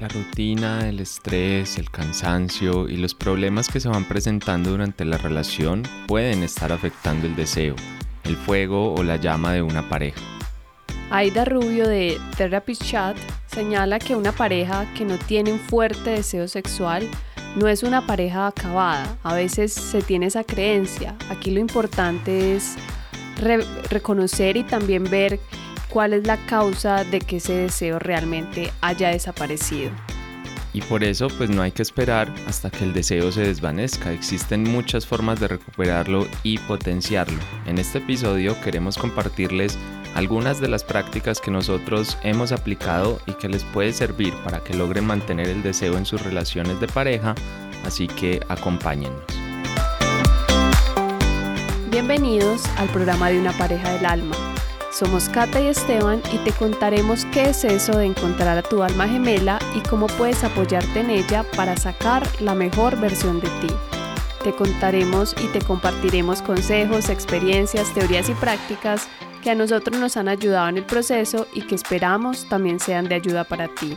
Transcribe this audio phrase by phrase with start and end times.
[0.00, 5.18] La rutina, el estrés, el cansancio y los problemas que se van presentando durante la
[5.18, 7.76] relación pueden estar afectando el deseo,
[8.24, 10.18] el fuego o la llama de una pareja.
[11.10, 16.48] Aida Rubio de Therapy Chat señala que una pareja que no tiene un fuerte deseo
[16.48, 17.06] sexual
[17.56, 19.18] no es una pareja acabada.
[19.22, 21.14] A veces se tiene esa creencia.
[21.28, 22.76] Aquí lo importante es
[23.90, 25.40] reconocer y también ver
[25.90, 29.90] cuál es la causa de que ese deseo realmente haya desaparecido.
[30.72, 34.12] Y por eso pues no hay que esperar hasta que el deseo se desvanezca.
[34.12, 37.38] Existen muchas formas de recuperarlo y potenciarlo.
[37.66, 39.76] En este episodio queremos compartirles
[40.14, 44.74] algunas de las prácticas que nosotros hemos aplicado y que les puede servir para que
[44.74, 47.34] logren mantener el deseo en sus relaciones de pareja,
[47.84, 49.24] así que acompáñennos.
[51.90, 54.49] Bienvenidos al programa de una pareja del alma
[54.90, 59.08] somos Kata y Esteban y te contaremos qué es eso de encontrar a tu alma
[59.08, 63.74] gemela y cómo puedes apoyarte en ella para sacar la mejor versión de ti.
[64.42, 69.08] Te contaremos y te compartiremos consejos, experiencias, teorías y prácticas
[69.42, 73.14] que a nosotros nos han ayudado en el proceso y que esperamos también sean de
[73.14, 73.96] ayuda para ti.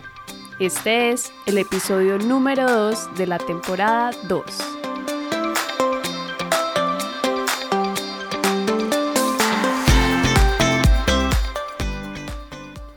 [0.60, 4.83] Este es el episodio número 2 de la temporada 2.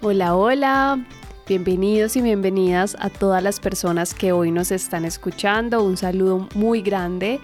[0.09, 1.05] Hola, hola.
[1.49, 5.83] Bienvenidos y bienvenidas a todas las personas que hoy nos están escuchando.
[5.83, 7.41] Un saludo muy grande.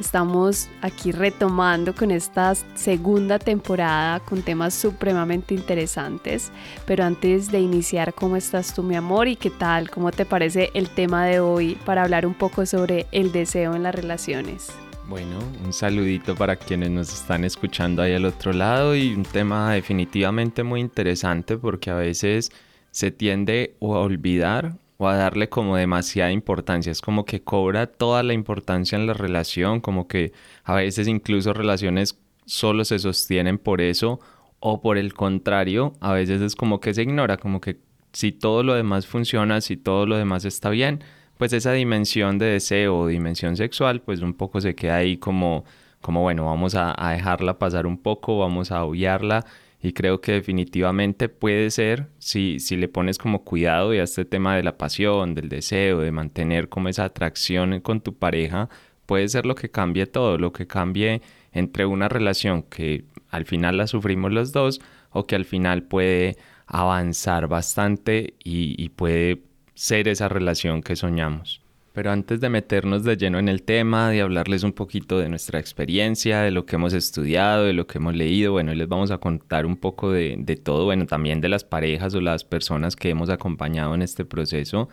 [0.00, 6.50] Estamos aquí retomando con esta segunda temporada con temas supremamente interesantes.
[6.86, 9.28] Pero antes de iniciar, ¿cómo estás tú, mi amor?
[9.28, 9.90] ¿Y qué tal?
[9.90, 13.82] ¿Cómo te parece el tema de hoy para hablar un poco sobre el deseo en
[13.82, 14.70] las relaciones?
[15.08, 19.72] Bueno, un saludito para quienes nos están escuchando ahí al otro lado y un tema
[19.72, 22.50] definitivamente muy interesante porque a veces
[22.90, 26.90] se tiende o a olvidar o a darle como demasiada importancia.
[26.90, 30.32] Es como que cobra toda la importancia en la relación, como que
[30.64, 34.18] a veces incluso relaciones solo se sostienen por eso
[34.58, 37.78] o por el contrario, a veces es como que se ignora, como que
[38.12, 41.04] si todo lo demás funciona, si todo lo demás está bien,
[41.38, 45.64] pues esa dimensión de deseo dimensión sexual, pues un poco se queda ahí como,
[46.00, 49.44] como bueno, vamos a, dejarla pasar un poco, vamos a obviarla.
[49.82, 54.24] Y creo que definitivamente puede ser, si, si le pones como cuidado y a este
[54.24, 58.68] tema de la pasión, del deseo, de mantener como esa atracción con tu pareja,
[59.04, 61.22] puede ser lo que cambie todo, lo que cambie
[61.52, 64.80] entre una relación que al final la sufrimos los dos
[65.10, 66.36] o que al final puede
[66.66, 69.45] avanzar bastante y puede
[69.76, 71.60] ser esa relación que soñamos.
[71.92, 75.60] Pero antes de meternos de lleno en el tema, de hablarles un poquito de nuestra
[75.60, 79.18] experiencia, de lo que hemos estudiado, de lo que hemos leído, bueno, les vamos a
[79.18, 83.10] contar un poco de, de todo, bueno, también de las parejas o las personas que
[83.10, 84.88] hemos acompañado en este proceso.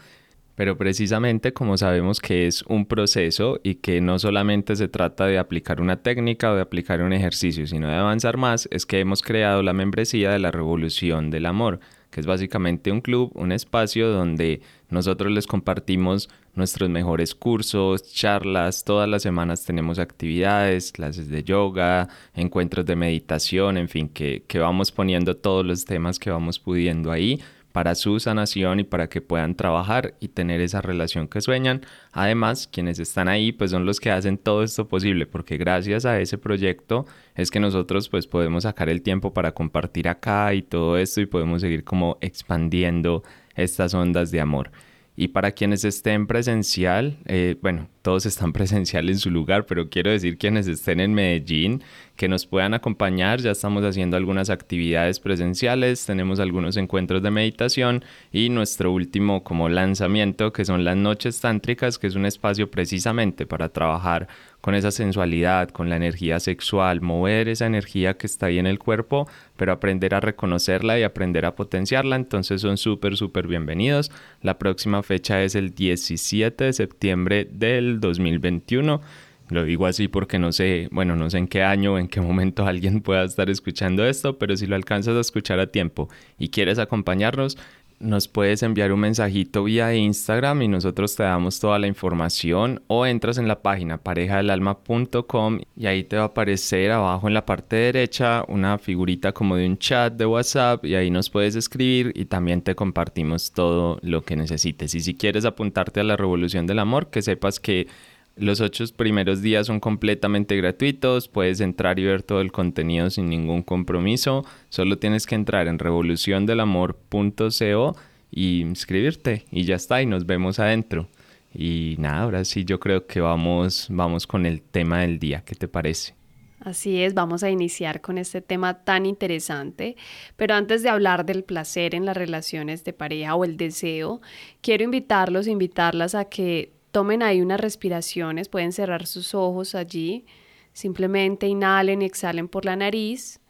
[0.55, 5.39] Pero precisamente como sabemos que es un proceso y que no solamente se trata de
[5.39, 9.23] aplicar una técnica o de aplicar un ejercicio, sino de avanzar más, es que hemos
[9.23, 11.79] creado la membresía de la Revolución del Amor
[12.13, 18.83] que es básicamente un club, un espacio donde nosotros les compartimos nuestros mejores cursos, charlas,
[18.83, 24.59] todas las semanas tenemos actividades, clases de yoga, encuentros de meditación, en fin, que, que
[24.59, 27.41] vamos poniendo todos los temas que vamos pudiendo ahí
[27.73, 31.81] para su sanación y para que puedan trabajar y tener esa relación que sueñan.
[32.13, 36.21] Además, quienes están ahí pues son los que hacen todo esto posible porque gracias a
[36.21, 40.97] ese proyecto es que nosotros pues podemos sacar el tiempo para compartir acá y todo
[40.97, 43.23] esto y podemos seguir como expandiendo
[43.55, 44.71] estas ondas de amor.
[45.15, 50.09] Y para quienes estén presencial, eh, bueno, todos están presencial en su lugar, pero quiero
[50.09, 51.83] decir quienes estén en Medellín,
[52.15, 53.39] que nos puedan acompañar.
[53.39, 59.69] Ya estamos haciendo algunas actividades presenciales, tenemos algunos encuentros de meditación y nuestro último como
[59.69, 64.27] lanzamiento, que son las noches tántricas, que es un espacio precisamente para trabajar
[64.63, 68.79] con esa sensualidad, con la energía sexual, mover esa energía que está ahí en el
[68.79, 72.15] cuerpo, pero aprender a reconocerla y aprender a potenciarla.
[72.15, 74.09] Entonces son súper, súper bienvenidos.
[74.41, 79.01] La próxima fecha es el 17 de septiembre del 2021.
[79.49, 82.21] Lo digo así porque no sé, bueno, no sé en qué año o en qué
[82.21, 86.07] momento alguien pueda estar escuchando esto, pero si lo alcanzas a escuchar a tiempo
[86.39, 87.57] y quieres acompañarnos,
[88.03, 93.05] nos puedes enviar un mensajito vía Instagram y nosotros te damos toda la información o
[93.05, 97.77] entras en la página parejadelalma.com y ahí te va a aparecer abajo en la parte
[97.77, 102.25] derecha una figurita como de un chat de WhatsApp y ahí nos puedes escribir y
[102.25, 104.93] también te compartimos todo lo que necesites.
[104.95, 107.87] Y si quieres apuntarte a la revolución del amor, que sepas que
[108.35, 113.29] los ocho primeros días son completamente gratuitos, puedes entrar y ver todo el contenido sin
[113.29, 117.95] ningún compromiso, solo tienes que entrar en revoluciondelamor.co
[118.31, 121.07] y inscribirte y ya está y nos vemos adentro.
[121.53, 125.53] Y nada, ahora sí yo creo que vamos, vamos con el tema del día, ¿qué
[125.53, 126.15] te parece?
[126.59, 129.97] Así es, vamos a iniciar con este tema tan interesante,
[130.37, 134.21] pero antes de hablar del placer en las relaciones de pareja o el deseo,
[134.61, 140.25] quiero invitarlos, invitarlas a que tomen ahí unas respiraciones, pueden cerrar sus ojos allí,
[140.73, 143.41] simplemente inhalen y exhalen por la nariz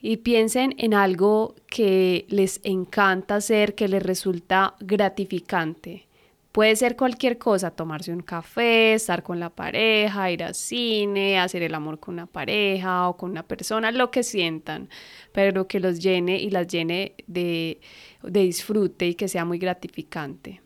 [0.00, 6.08] y piensen en algo que les encanta hacer, que les resulta gratificante.
[6.50, 11.62] Puede ser cualquier cosa, tomarse un café, estar con la pareja, ir al cine, hacer
[11.62, 14.90] el amor con una pareja o con una persona, lo que sientan,
[15.30, 17.80] pero que los llene y las llene de,
[18.24, 20.62] disfrute y que sea muy gratificante.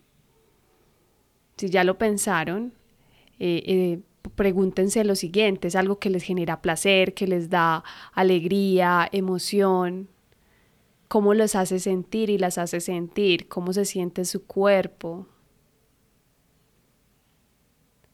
[1.56, 2.74] Si ya lo pensaron,
[3.38, 4.00] eh, eh,
[4.34, 7.82] pregúntense lo siguiente, es algo que les genera placer, que les da
[8.12, 10.08] alegría, emoción,
[11.08, 15.26] cómo los hace sentir y las hace sentir, cómo se siente su cuerpo,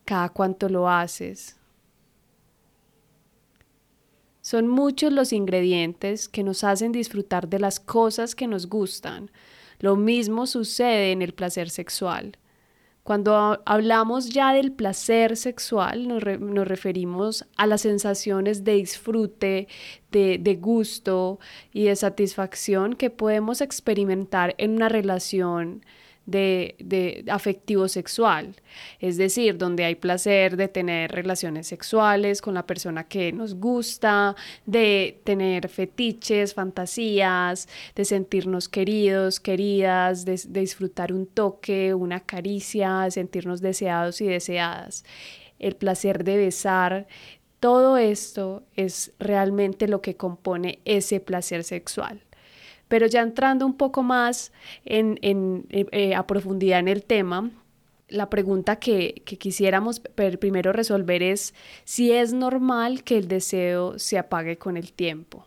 [0.05, 1.57] cada cuánto lo haces.
[4.41, 9.31] Son muchos los ingredientes que nos hacen disfrutar de las cosas que nos gustan.
[9.79, 12.37] Lo mismo sucede en el placer sexual.
[13.03, 19.67] Cuando hablamos ya del placer sexual, nos, referimos a las sensaciones de disfrute,
[20.13, 21.41] de, de, gusto
[21.73, 25.85] y de satisfacción que podemos experimentar en una relación
[26.27, 28.55] de, de, afectivo sexual,
[29.01, 34.37] es decir, donde hay placer de tener relaciones sexuales con la persona que nos gusta,
[34.65, 43.01] de tener fetiches, fantasías, de sentirnos queridos, queridas, de, de disfrutar un toque, una caricia,
[43.01, 45.05] de sentirnos deseados y deseadas.
[45.59, 47.07] El placer de besar,
[47.61, 52.21] todo esto es realmente lo que compone ese placer sexual.
[52.93, 54.53] Pero ya entrando un poco más
[54.85, 55.17] en,
[55.71, 57.51] eh, a profundidad en el tema,
[58.09, 61.55] la pregunta que, que, quisiéramos primero resolver es
[61.85, 65.47] si es normal que el deseo se apague con el tiempo.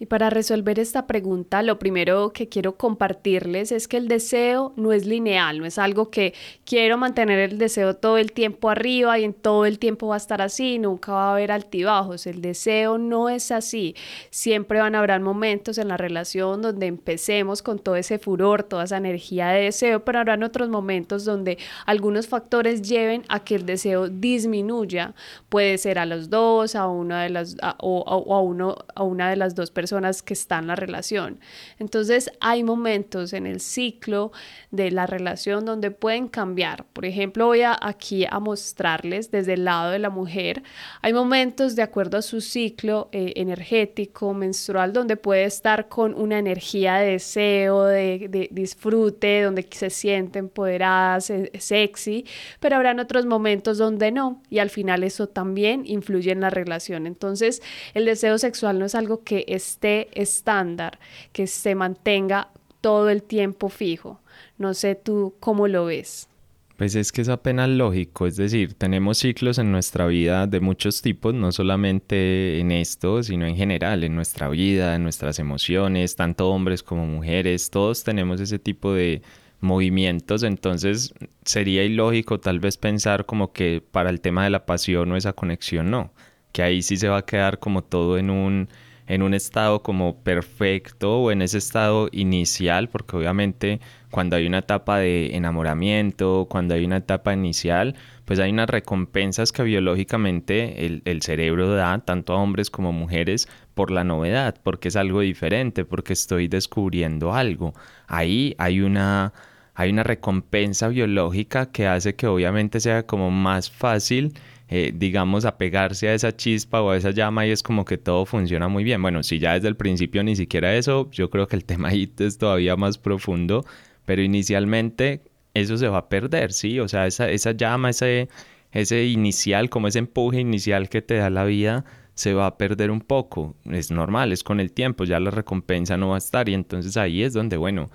[0.00, 4.92] Y para resolver esta pregunta, lo primero que quiero compartirles es que el deseo no
[4.92, 6.34] es lineal, no es algo que
[6.64, 10.18] quiero mantener el deseo todo el tiempo arriba y en todo el tiempo va a
[10.18, 12.28] estar así, nunca va a haber altibajos.
[12.28, 13.96] El deseo no es así.
[14.30, 18.84] Siempre van a haber momentos en la relación donde empecemos con todo ese furor, toda
[18.84, 23.66] esa energía de deseo, pero habrán otros momentos donde algunos factores lleven a que el
[23.66, 25.14] deseo disminuya.
[25.48, 29.36] Puede ser a los dos, a una de las o, a uno a una de
[29.36, 29.87] las dos personas
[30.24, 31.40] que están en la relación.
[31.78, 34.32] Entonces hay momentos en el ciclo
[34.70, 36.84] de la relación donde pueden cambiar.
[36.92, 40.62] Por ejemplo, voy a, aquí a mostrarles desde el lado de la mujer.
[41.02, 46.38] Hay momentos de acuerdo a su ciclo eh, energético, menstrual, donde puede estar con una
[46.38, 52.24] energía de deseo, de, de disfrute, donde se siente empoderada, sexy,
[52.60, 54.42] pero habrán otros momentos donde no.
[54.50, 57.06] Y al final eso también influye en la relación.
[57.06, 57.62] Entonces,
[57.94, 60.98] el deseo sexual no es algo que es esté estándar,
[61.32, 62.48] que se mantenga
[62.80, 64.20] todo el tiempo fijo.
[64.58, 66.28] No sé tú cómo lo ves.
[66.76, 71.02] Pues es que es apenas lógico, es decir, tenemos ciclos en nuestra vida de muchos
[71.02, 76.48] tipos, no solamente en esto, sino en general, en nuestra vida, en nuestras emociones, tanto
[76.50, 79.22] hombres como mujeres, todos tenemos ese tipo de
[79.58, 81.12] movimientos, entonces
[81.44, 85.32] sería ilógico tal vez pensar como que para el tema de la pasión o esa
[85.32, 86.12] conexión no,
[86.52, 88.68] que ahí sí se va a quedar como todo en un
[89.08, 94.58] en un estado como perfecto o en ese estado inicial, porque obviamente cuando hay una
[94.58, 97.94] etapa de enamoramiento, cuando hay una etapa inicial,
[98.26, 103.48] pues hay unas recompensas que biológicamente el, el cerebro da, tanto a hombres como mujeres,
[103.74, 107.74] por la novedad, porque es algo diferente, porque estoy descubriendo algo.
[108.06, 109.32] Ahí hay una
[109.78, 114.34] hay una recompensa biológica que hace que obviamente sea como más fácil
[114.70, 118.26] eh, digamos, apegarse a esa chispa o a esa llama y es como que todo
[118.26, 119.00] funciona muy bien.
[119.00, 122.12] Bueno, si ya desde el principio ni siquiera eso, yo creo que el tema ahí
[122.18, 123.64] es todavía más profundo,
[124.04, 125.22] pero inicialmente
[125.54, 126.80] eso se va a perder, ¿sí?
[126.80, 128.28] O sea, esa, esa llama, ese,
[128.72, 132.90] ese inicial, como ese empuje inicial que te da la vida, se va a perder
[132.90, 133.56] un poco.
[133.64, 136.96] Es normal, es con el tiempo, ya la recompensa no va a estar y entonces
[136.96, 137.90] ahí es donde, bueno,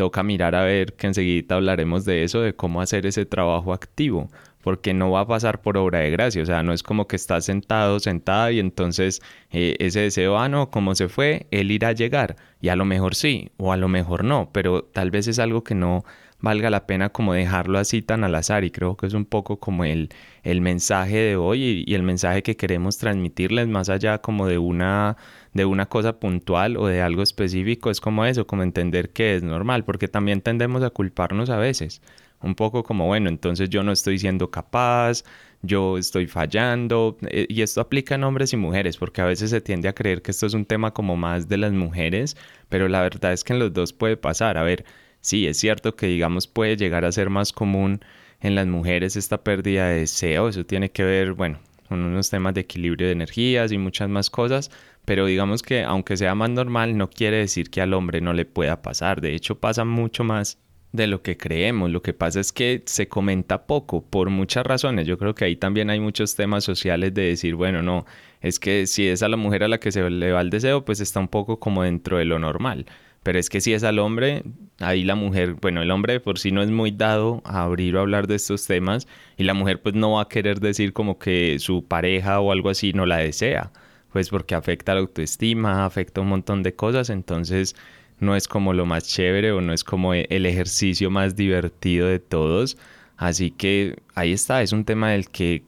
[0.00, 4.30] toca mirar a ver que enseguida hablaremos de eso, de cómo hacer ese trabajo activo,
[4.62, 7.16] porque no va a pasar por obra de gracia, o sea, no es como que
[7.16, 11.88] estás sentado, sentada y entonces eh, ese deseo, ah, no, como se fue, él irá
[11.88, 15.28] a llegar, y a lo mejor sí, o a lo mejor no, pero tal vez
[15.28, 16.02] es algo que no
[16.40, 19.58] valga la pena como dejarlo así tan al azar y creo que es un poco
[19.58, 20.08] como el,
[20.42, 25.16] el mensaje de hoy y, el mensaje que queremos transmitirles más allá como de una
[25.52, 29.42] de una cosa puntual o de algo específico es como eso, como entender que es
[29.42, 32.02] normal, porque también tendemos a culparnos a veces,
[32.40, 35.24] un poco como bueno, entonces yo no estoy siendo capaz,
[35.62, 39.60] yo estoy fallando, eh, y esto aplica en hombres y mujeres, porque a veces se
[39.60, 42.36] tiende a creer que esto es un tema como más de las mujeres,
[42.68, 44.84] pero la verdad es que en los dos puede pasar, a ver,
[45.20, 48.00] sí, es cierto que digamos puede llegar a ser más común
[48.40, 51.58] en las mujeres esta pérdida de deseo, eso tiene que ver, bueno,
[51.90, 54.70] con unos temas de equilibrio de energías y muchas más cosas,
[55.04, 58.44] pero digamos que aunque sea más normal no quiere decir que al hombre no le
[58.44, 60.60] pueda pasar, de hecho pasa mucho más
[60.92, 61.90] de lo que creemos.
[61.90, 65.08] Lo que pasa es que se comenta poco por muchas razones.
[65.08, 68.06] Yo creo que ahí también hay muchos temas sociales de decir, bueno, no,
[68.40, 70.84] es que si es a la mujer a la que se le va el deseo,
[70.84, 72.86] pues está un poco como dentro de lo normal.
[73.22, 74.42] Pero es que si es al hombre,
[74.78, 78.00] ahí la mujer, bueno, el hombre por sí no es muy dado a abrir o
[78.00, 81.58] hablar de estos temas y la mujer pues no va a querer decir como que
[81.58, 83.72] su pareja o algo así no la desea,
[84.12, 87.76] pues porque afecta la autoestima, afecta un montón de cosas, entonces
[88.20, 92.20] no es como lo más chévere o no es como el ejercicio más divertido de
[92.20, 92.76] todos.
[93.16, 95.62] Así que ahí está, es un tema del que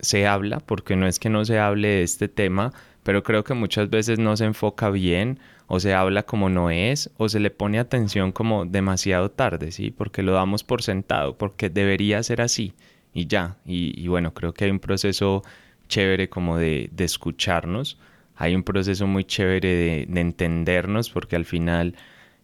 [0.00, 3.54] se habla, porque no es que no se hable de este tema, pero creo que
[3.54, 7.50] muchas veces no se enfoca bien o se habla como no es o se le
[7.50, 9.90] pone atención como demasiado tarde, ¿sí?
[9.90, 12.74] Porque lo damos por sentado, porque debería ser así
[13.12, 13.56] y ya.
[13.64, 15.42] Y, bueno, creo que hay un proceso
[15.88, 17.98] chévere como de, de escucharnos,
[18.36, 21.94] hay un proceso muy chévere de, de, entendernos porque al final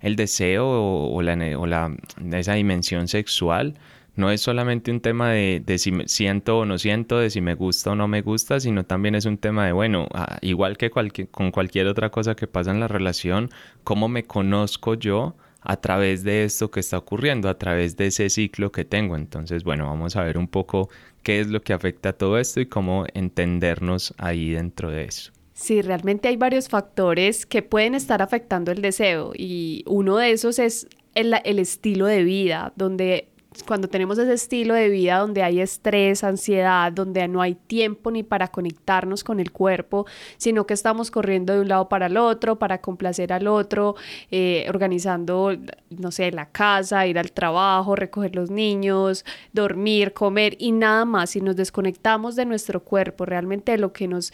[0.01, 1.95] el deseo o, o, la, o la,
[2.33, 3.75] esa dimensión sexual
[4.15, 7.55] no es solamente un tema de, de, si siento o no siento, de si me
[7.55, 10.91] gusta o no me gusta, sino también es un tema de, bueno, ah, igual que
[10.91, 13.51] con cualquier otra cosa que pasa en la relación,
[13.85, 18.29] cómo me conozco yo a través de esto que está ocurriendo, a través de ese
[18.29, 19.17] ciclo que tengo.
[19.17, 20.91] Entonces, bueno, vamos a ver un poco
[21.23, 25.33] qué es lo que afecta a todo esto y cómo entendernos ahí dentro de eso.
[25.55, 30.59] Sí, realmente hay varios factores que pueden estar afectando el deseo y uno de esos
[30.59, 33.29] es el estilo de vida, donde
[33.67, 38.23] cuando tenemos ese estilo de vida donde hay estrés, ansiedad, donde no hay tiempo ni
[38.23, 40.07] para conectarnos con el cuerpo,
[40.37, 43.95] sino que estamos corriendo de un lado para el otro, para complacer al otro,
[44.31, 45.57] eh, organizando,
[45.91, 51.31] no sé, la casa, ir al trabajo, recoger los niños, dormir, comer y nada más.
[51.31, 54.33] Si nos desconectamos de nuestro cuerpo, realmente lo que nos,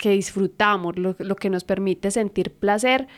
[0.00, 3.08] que disfrutamos, lo, lo que nos permite sentir placer,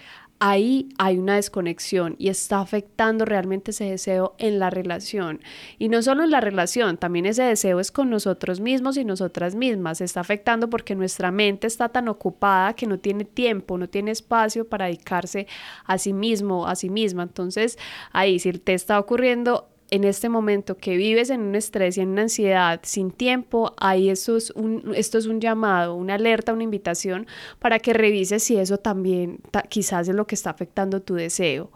[0.41, 5.41] ahí hay una desconexión y está afectando realmente ese deseo en la relación.
[5.79, 9.55] Y no solo en la relación, también ese deseo es con nosotros mismos y nosotras
[9.55, 9.99] mismas.
[9.99, 14.11] Se está afectando porque nuestra mente está tan ocupada que no tiene tiempo, no tiene
[14.13, 15.47] espacio para dedicarse
[15.85, 17.23] a sí mismo, a sí misma.
[17.23, 17.79] Entonces,
[18.13, 22.11] ahí si te está ocurriendo en este momento que vives en un estrés y en
[22.11, 26.63] una ansiedad sin tiempo, ahí eso es un, esto es un llamado, una alerta, una
[26.63, 27.27] invitación
[27.59, 31.71] para que revises si eso también quizás es lo que está afectando tu deseo.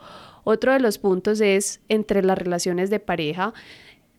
[0.44, 3.54] Otro de los puntos es entre las relaciones de pareja,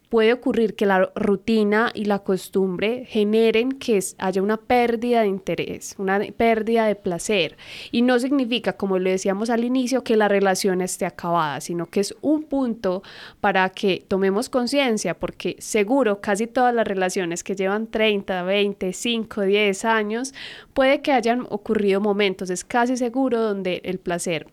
[0.10, 5.96] puede ocurrir que la rutina y la costumbre generen que haya una pérdida de interés,
[5.98, 7.58] una pérdida de placer.
[7.92, 12.00] Y no significa, como lo decíamos al inicio, que la relación esté acabada, sino que
[12.00, 13.04] es un punto
[13.42, 19.42] para que tomemos conciencia, porque seguro casi todas las relaciones que llevan 30, 20, 5,
[19.42, 20.34] 10 años,
[20.74, 24.48] puede que hayan ocurrido momentos, es casi seguro, donde el placer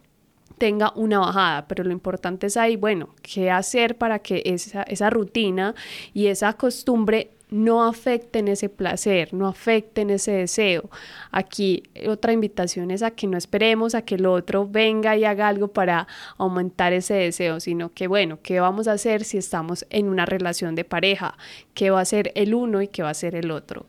[0.63, 5.11] tenga una bajada, pero lo importante es ahí, bueno, qué hacer para que esa, esa
[5.11, 5.75] rutina
[6.15, 10.89] y esa costumbre no afecten ese placer, no afecten ese deseo.
[11.33, 15.49] Aquí otra invitación es a que no esperemos a que el otro venga y haga
[15.49, 16.07] algo para
[16.39, 20.77] aumentar ese deseo, sino que bueno, ¿qué vamos a hacer si estamos en una relación
[20.77, 21.37] de pareja?
[21.75, 23.87] ¿Qué va a ser el uno y qué va a ser el otro?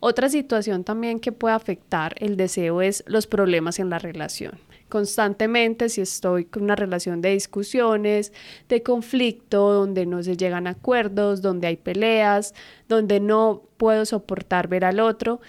[0.00, 4.58] Otra situación también que puede afectar el deseo es los problemas en la relación
[4.90, 8.34] constantemente si estoy con una relación de discusiones,
[8.68, 12.52] de conflicto, donde no se llegan acuerdos, donde hay peleas,
[12.88, 15.40] donde no puedo soportar ver al otro.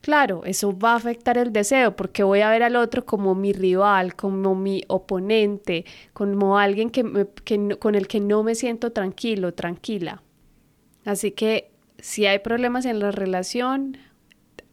[0.00, 3.52] Claro, eso va a afectar el deseo porque voy a ver al otro como mi
[3.52, 7.28] rival, como mi oponente, como alguien que,
[7.78, 10.22] con el que no me siento tranquilo, tranquila.
[11.04, 13.98] Así que si hay problemas en la relación,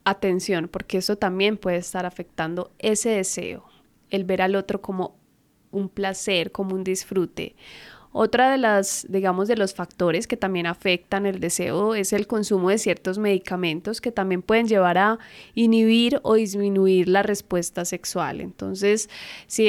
[0.05, 3.72] atención, porque eso también puede estar afectando ese deseo
[4.13, 5.19] el ver al otro como
[5.71, 7.55] un placer, como un disfrute.
[8.13, 12.69] Otra de las, digamos, de los factores que también afectan el deseo es el consumo
[12.69, 15.17] de ciertos medicamentos que también pueden llevar a
[15.55, 18.39] inhibir o disminuir la respuesta sexual.
[18.39, 19.09] Entonces,
[19.47, 19.67] si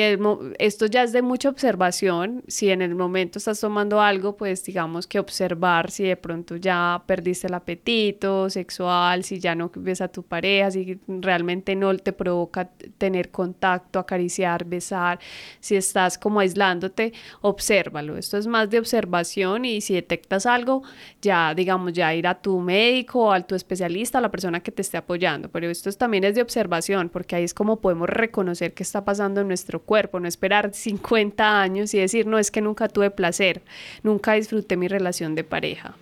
[0.59, 5.07] esto ya es de mucha observación, si en el momento estás tomando algo, pues digamos
[5.07, 10.09] que observar si de pronto ya perdiste el apetito sexual, si ya no ves a
[10.09, 15.19] tu pareja, si realmente no te provoca tener contacto, acariciar, besar,
[15.61, 18.19] si estás como aislándote, obsérvalo.
[18.19, 20.83] Esto es más de observación y si detectas algo,
[21.23, 24.83] ya digamos, ya ir a tu médico, a tu especialista, a la persona que te
[24.83, 25.49] esté apoyando.
[25.49, 29.41] Pero esto también es de observación, porque ahí es como podemos reconocer qué está pasando
[29.41, 33.63] en nuestro cuerpo, no esperar 50 años y decir, no, es que nunca tuve placer,
[34.03, 35.97] nunca disfruté mi relación de pareja.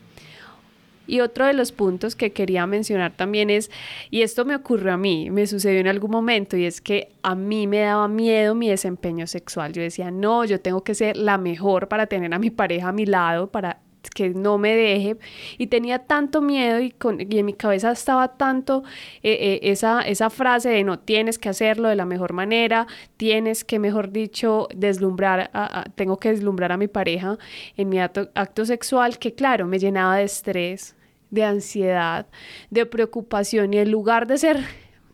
[1.06, 3.70] Y otro de los puntos que quería mencionar también es,
[4.10, 7.34] y esto me ocurrió a mí, me sucedió en algún momento, y es que a
[7.34, 9.72] mí me daba miedo mi desempeño sexual.
[9.72, 12.92] Yo decía, no, yo tengo que ser la mejor para tener a mi pareja a
[12.92, 13.78] mi lado, para
[14.10, 15.16] que no me deje
[15.58, 18.82] y tenía tanto miedo y, con, y en mi cabeza estaba tanto
[19.22, 23.64] eh, eh, esa, esa frase de no tienes que hacerlo de la mejor manera, tienes
[23.64, 25.50] que, mejor dicho, deslumbrar,
[25.94, 27.38] tengo que deslumbrar a mi pareja
[27.76, 30.96] en mi acto, acto sexual que claro, me llenaba de estrés,
[31.30, 32.26] de ansiedad,
[32.70, 34.60] de preocupación y en lugar de ser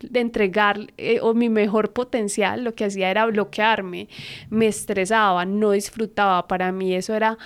[0.01, 4.07] de entregar eh, o mi mejor potencial, lo que hacía era bloquearme,
[4.49, 6.47] me estresaba, no disfrutaba.
[6.47, 7.37] Para mí eso era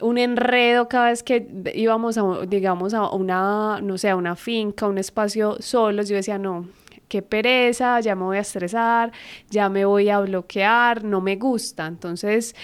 [0.00, 4.86] un enredo cada vez que íbamos a, digamos, a una, no sé, a una finca,
[4.86, 6.08] un espacio solos.
[6.08, 6.68] Yo decía, no,
[7.08, 9.12] qué pereza, ya me voy a estresar,
[9.50, 11.86] ya me voy a bloquear, no me gusta.
[11.86, 12.54] Entonces,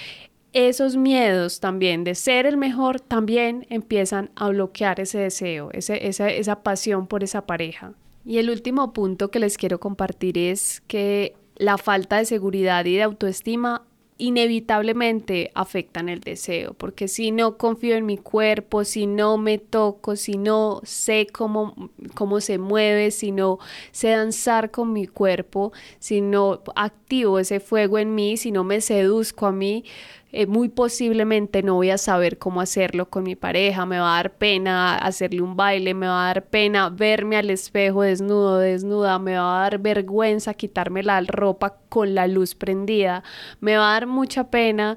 [0.52, 6.28] esos miedos también de ser el mejor también empiezan a bloquear ese deseo, ese, esa,
[6.30, 7.92] esa pasión por esa pareja.
[8.24, 12.96] Y el último punto que les quiero compartir es que la falta de seguridad y
[12.96, 13.82] de autoestima
[14.20, 20.14] inevitablemente afectan el deseo, porque si no confío en mi cuerpo, si no me toco,
[20.14, 23.58] si no sé cómo, cómo se mueve, si no
[23.92, 28.80] sé danzar con mi cuerpo, si no activo ese fuego en mí, si no me
[28.80, 29.84] seduzco a mí,
[30.32, 34.16] eh, muy posiblemente no voy a saber cómo hacerlo con mi pareja, me va a
[34.16, 39.18] dar pena hacerle un baile, me va a dar pena verme al espejo desnudo, desnuda,
[39.18, 43.24] me va a dar vergüenza quitarme la ropa con la luz prendida,
[43.60, 44.96] me va a dar mucha pena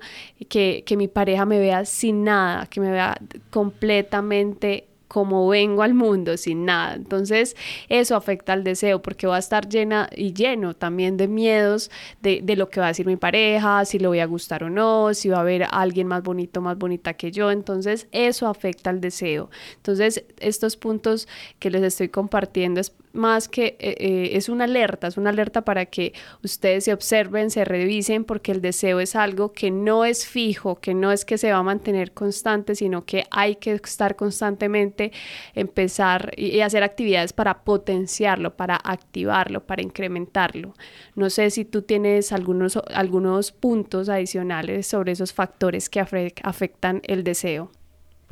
[0.49, 3.17] que, que mi pareja me vea sin nada, que me vea
[3.49, 6.95] completamente como vengo al mundo sin nada.
[6.95, 7.55] Entonces
[7.87, 11.91] eso afecta al deseo porque va a estar llena y lleno también de miedos
[12.23, 14.71] de, de, lo que va a decir mi pareja, si le voy a gustar o
[14.71, 17.51] no, si va a haber alguien más bonito, más bonita que yo.
[17.51, 19.51] Entonces eso afecta al deseo.
[19.75, 21.27] Entonces estos puntos
[21.59, 25.61] que les estoy compartiendo es más que eh, eh, es una alerta, es una alerta
[25.61, 30.27] para que ustedes se observen, se revisen, porque el deseo es algo que no es
[30.27, 34.15] fijo, que no es que se va a mantener constante, sino que hay que estar
[34.15, 35.11] constantemente,
[35.53, 40.73] empezar y, hacer actividades para potenciarlo, para activarlo, para incrementarlo.
[41.15, 47.23] No sé si tú tienes algunos, algunos puntos adicionales sobre esos factores que afectan el
[47.23, 47.71] deseo.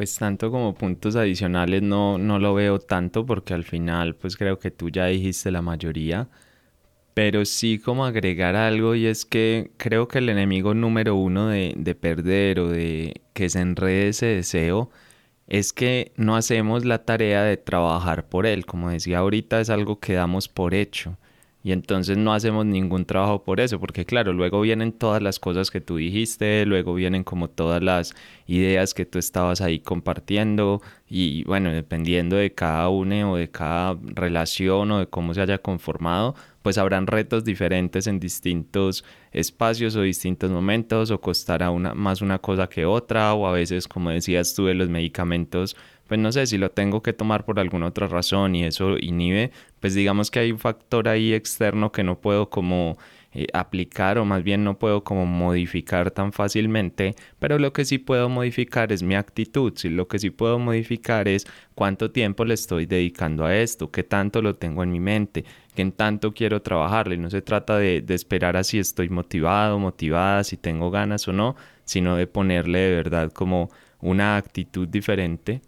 [0.01, 4.57] Pues tanto como puntos adicionales no, no lo veo tanto porque al final pues creo
[4.57, 6.27] que tú ya dijiste la mayoría.
[7.13, 11.75] Pero sí como agregar algo y es que creo que el enemigo número uno de,
[11.77, 14.89] de perder o de que se enrede ese deseo
[15.47, 18.65] es que no hacemos la tarea de trabajar por él.
[18.65, 21.17] Como decía ahorita es algo que damos por hecho.
[21.63, 25.69] Y entonces no hacemos ningún trabajo por eso, porque claro, luego vienen todas las cosas
[25.69, 28.15] que tú dijiste, luego vienen como todas las
[28.47, 33.95] ideas que tú estabas ahí compartiendo y bueno, dependiendo de cada uno o de cada
[34.01, 40.01] relación o de cómo se haya conformado, pues habrán retos diferentes en distintos espacios o
[40.01, 44.55] distintos momentos o costará una, más una cosa que otra o a veces, como decías
[44.55, 45.75] tú, de los medicamentos
[46.11, 49.51] pues no sé si lo tengo que tomar por alguna otra razón y eso inhibe,
[49.79, 52.97] pues digamos que hay un factor ahí externo que no puedo como
[53.31, 57.97] eh, aplicar o más bien no puedo como modificar tan fácilmente, pero lo que sí
[57.97, 62.55] puedo modificar es mi actitud, si lo que sí puedo modificar es cuánto tiempo le
[62.55, 65.45] estoy dedicando a esto, qué tanto lo tengo en mi mente,
[65.75, 70.43] qué tanto quiero trabajarle, no se trata de, de esperar a si estoy motivado, motivada,
[70.43, 73.69] si tengo ganas o no, sino de ponerle de verdad como
[74.01, 75.61] una actitud diferente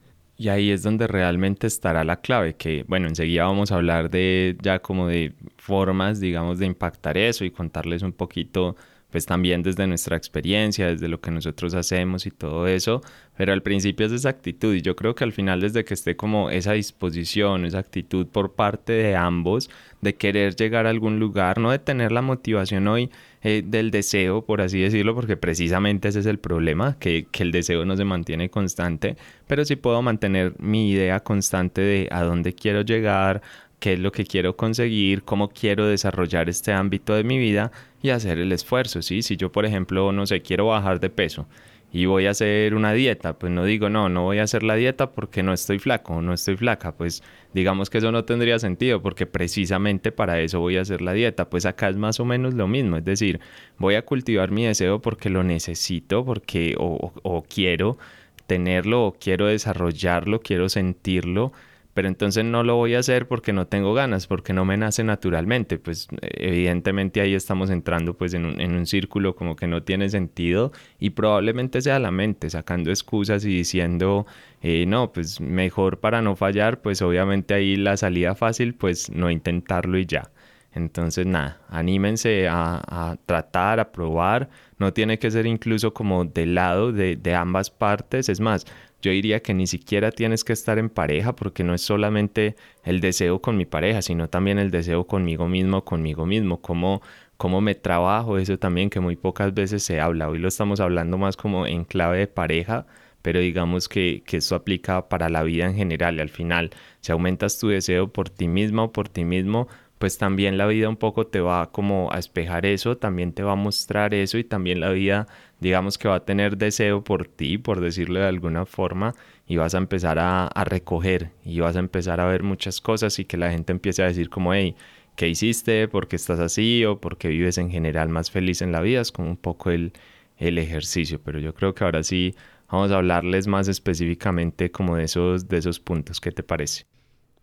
[0.43, 4.57] y ahí es donde realmente estará la clave, que bueno, enseguida vamos a hablar de
[4.61, 8.75] ya como de formas, digamos, de impactar eso y contarles un poquito,
[9.09, 13.01] pues también desde nuestra experiencia, desde lo que nosotros hacemos y todo eso,
[13.37, 16.17] pero al principio es esa actitud y yo creo que al final desde que esté
[16.17, 19.69] como esa disposición, esa actitud por parte de ambos
[20.01, 23.09] de querer llegar a algún lugar, no de tener la motivación hoy
[23.43, 27.51] eh, del deseo, por así decirlo, porque precisamente ese es el problema, que, que el
[27.51, 32.53] deseo no se mantiene constante, pero sí puedo mantener mi idea constante de a dónde
[32.53, 33.41] quiero llegar,
[33.79, 38.11] qué es lo que quiero conseguir, cómo quiero desarrollar este ámbito de mi vida y
[38.11, 39.21] hacer el esfuerzo, ¿sí?
[39.21, 41.47] Si yo, por ejemplo, no sé, quiero bajar de peso
[41.95, 44.73] y voy a hacer una dieta, pues no digo, no, no voy a hacer la
[44.73, 47.21] dieta porque no estoy flaco, no estoy flaca, pues
[47.53, 51.51] digamos que eso no tendría sentido porque precisamente para eso voy a hacer la dieta,
[51.51, 53.39] pues acá es más o menos lo mismo, es decir,
[53.77, 57.99] voy a cultivar mi deseo porque lo necesito, porque o, o quiero
[58.47, 61.53] tenerlo, o quiero desarrollarlo, quiero sentirlo,
[61.93, 65.03] pero entonces no lo voy a hacer porque no tengo ganas, porque no me nace
[65.03, 69.83] naturalmente, pues evidentemente ahí estamos entrando pues en un, en un círculo como que no
[69.83, 74.25] tiene sentido y probablemente sea la mente sacando excusas y diciendo,
[74.61, 79.29] eh, no, pues mejor para no fallar, pues obviamente ahí la salida fácil, pues no
[79.29, 80.31] intentarlo y ya.
[80.75, 84.49] Entonces, nada, anímense a, a, tratar, a probar.
[84.79, 88.27] No tiene que ser incluso como del lado de, de ambas partes.
[88.29, 88.65] Es más,
[89.03, 92.55] yo diría que ni siquiera tienes que estar en pareja porque no es solamente
[92.85, 97.01] el deseo con mi pareja, sino también el deseo conmigo mismo, conmigo mismo, cómo,
[97.35, 100.29] cómo me trabajo, eso también que muy pocas veces se habla.
[100.29, 102.85] Hoy lo estamos hablando más como en clave de pareja,
[103.21, 107.11] pero digamos que, que esto aplica para la vida en general y al final, si
[107.11, 109.67] aumentas tu deseo por ti misma o por ti mismo,
[110.03, 113.53] pues también la vida un poco te va como a espejar eso, también te va
[113.53, 115.29] a mostrar eso y también la vida
[115.61, 119.15] digamos que va a tener deseo por ti, por decirlo de alguna forma,
[119.47, 123.23] y vas a empezar a, recoger y vas a empezar a ver muchas cosas y
[123.23, 124.75] que la gente empiece a decir como, hey,
[125.15, 125.87] ¿qué hiciste?
[125.87, 126.83] ¿Por qué estás así?
[126.83, 128.99] ¿O por qué vives en general más feliz en la vida?
[128.99, 129.93] Es como un poco el,
[130.37, 132.35] el ejercicio, pero yo creo que ahora sí
[132.69, 136.19] vamos a hablarles más específicamente como de esos, de esos puntos.
[136.19, 136.87] ¿Qué te parece?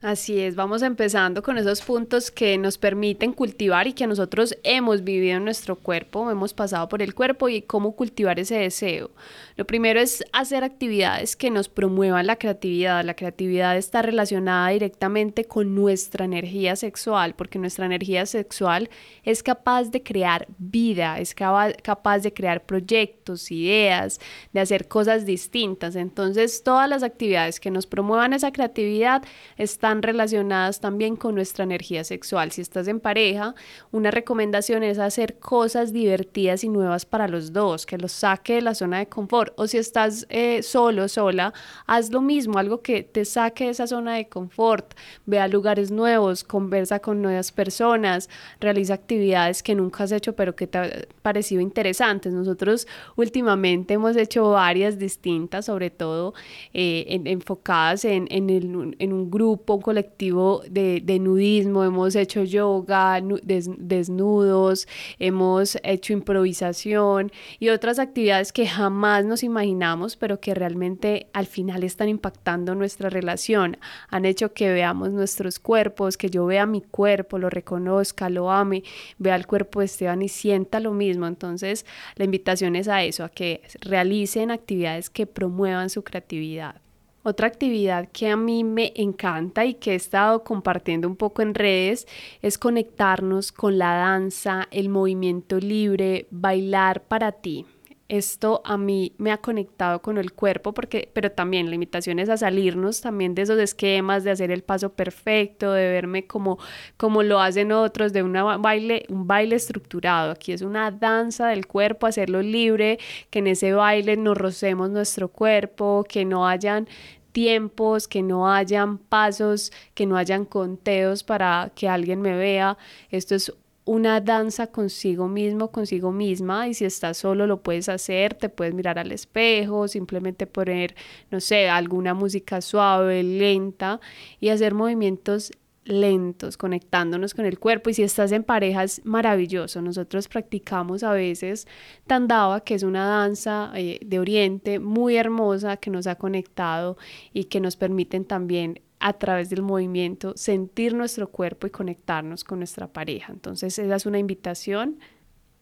[0.03, 5.05] Así es, vamos empezando con esos puntos que nos permiten cultivar y que nosotros hemos
[5.05, 9.11] vivido en nuestro cuerpo, hemos pasado por el cuerpo y cómo cultivar ese deseo.
[9.57, 13.05] Lo primero es hacer actividades que nos promuevan la creatividad.
[13.05, 18.89] La creatividad está relacionada directamente con nuestra energía sexual, porque nuestra energía sexual
[19.23, 24.19] es capaz de crear vida, es capaz de crear proyectos, ideas,
[24.55, 25.95] de hacer cosas distintas.
[25.95, 29.23] Entonces, todas las actividades que nos promuevan esa creatividad
[29.59, 32.53] están relacionadas también con nuestra energía sexual.
[32.53, 33.55] Si estás en pareja,
[33.92, 38.62] una recomendación es hacer cosas divertidas y nuevas para los dos, que los saque de
[38.62, 39.53] la zona de confort.
[39.57, 41.53] O si estás eh, solo, sola,
[41.87, 44.94] haz lo mismo, algo que te saque de esa zona de confort.
[45.26, 48.29] Ve a lugares nuevos, conversa con nuevas personas,
[48.61, 50.90] realiza actividades que nunca has hecho pero que te han
[51.22, 52.33] parecido interesantes.
[52.33, 56.35] Nosotros últimamente hemos hecho varias distintas, sobre todo
[56.72, 64.88] eh, enfocadas en, en un grupo colectivo de, nudismo, hemos hecho yoga, desnudos,
[65.19, 71.85] hemos hecho improvisación y otras actividades que jamás nos imaginamos, pero que realmente al final
[71.85, 73.77] están impactando nuestra relación.
[74.09, 78.83] Han hecho que veamos nuestros cuerpos, que yo vea mi cuerpo, lo reconozca, lo ame,
[79.19, 81.27] vea el cuerpo de Esteban y sienta lo mismo.
[81.27, 86.81] Entonces, la invitación es a eso, a que realicen actividades que promuevan su creatividad.
[87.23, 91.55] Otra actividad que a mí me encanta y que he estado compartiendo un poco en
[91.55, 92.07] redes
[92.41, 97.67] es conectarnos con la danza, el movimiento libre, bailar para ti.
[98.11, 102.29] Esto a mí me ha conectado con el cuerpo, porque, pero también la invitación es
[102.29, 106.59] a salirnos también de esos esquemas, de hacer el paso perfecto, de verme como,
[106.96, 110.33] como lo hacen otros, de una baile, un baile estructurado.
[110.33, 112.99] Aquí es una danza del cuerpo, hacerlo libre,
[113.31, 116.88] que en ese baile nos rocemos nuestro cuerpo, que no hayan
[117.31, 122.77] tiempos, que no hayan pasos, que no hayan conteos para que alguien me vea.
[123.12, 123.53] Esto es
[123.90, 128.72] una danza consigo mismo, consigo misma, y si estás solo lo puedes hacer, te puedes
[128.72, 130.94] mirar al espejo, simplemente poner,
[131.33, 133.98] no sé, alguna música suave, lenta,
[134.38, 135.50] y hacer movimientos
[135.90, 137.90] lentos, conectándonos con el cuerpo.
[137.90, 139.83] Y si estás en pareja es maravilloso.
[139.83, 141.66] Nosotros practicamos a veces
[142.07, 146.96] Tandava, que es una danza eh, de Oriente muy hermosa que nos ha conectado
[147.33, 152.59] y que nos permiten también a través del movimiento sentir nuestro cuerpo y conectarnos con
[152.59, 153.33] nuestra pareja.
[153.33, 154.98] Entonces esa es una invitación.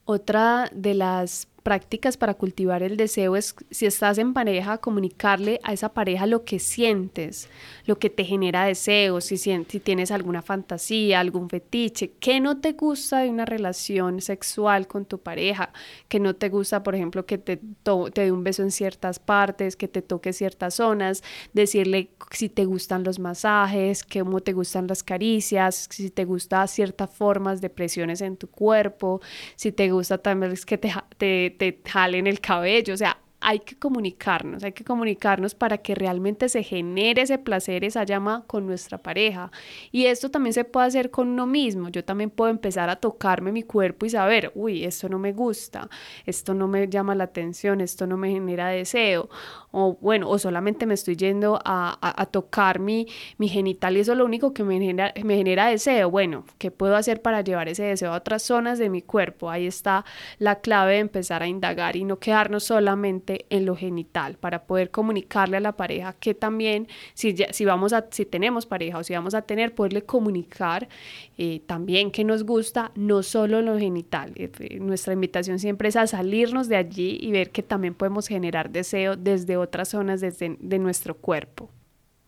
[0.04, 5.74] Otra de las prácticas para cultivar el deseo es, si estás en pareja, comunicarle a
[5.74, 7.50] esa pareja lo que sientes,
[7.84, 12.72] lo que te genera deseo, si, si tienes alguna fantasía, algún fetiche, qué no te
[12.72, 15.70] gusta de una relación sexual con tu pareja,
[16.08, 19.76] que no te gusta, por ejemplo, que te, te dé un beso en ciertas partes,
[19.76, 25.02] que te toque ciertas zonas, decirle si te gustan los masajes, cómo te gustan las
[25.02, 29.20] caricias, si te gustan ciertas formas de presiones en tu cuerpo,
[29.54, 33.76] si te gusta también que te, te, te jalen el cabello, o sea, hay que
[33.76, 38.98] comunicarnos, hay que comunicarnos para que realmente se genere ese placer, esa llama con nuestra
[38.98, 39.52] pareja.
[39.92, 41.88] Y esto también se puede hacer con uno mismo.
[41.88, 45.88] Yo también puedo empezar a tocarme mi cuerpo y saber, uy, esto no me gusta,
[46.26, 49.28] esto no me llama la atención, esto no me genera deseo.
[49.70, 54.12] O bueno, o solamente me estoy yendo a, a, tocar mi, mi genital y eso
[54.12, 56.10] es lo único que me genera, me genera deseo.
[56.10, 59.50] Bueno, ¿qué puedo hacer para llevar ese deseo a otras zonas de mi cuerpo?
[59.50, 60.04] Ahí está
[60.38, 64.90] la clave de empezar a indagar y no quedarnos solamente en lo genital para poder
[64.90, 69.14] comunicarle a la pareja que también si, si vamos a si tenemos pareja o si
[69.14, 70.88] vamos a tener poderle comunicar
[71.36, 74.32] eh, también que nos gusta no solo lo genital.
[74.36, 78.70] Eh, nuestra invitación siempre es a salirnos de allí y ver que también podemos generar
[78.70, 81.70] deseo desde otras zonas desde, de nuestro cuerpo